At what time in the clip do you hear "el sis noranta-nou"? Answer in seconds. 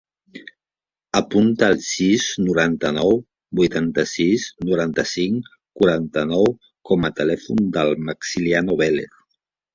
1.73-3.13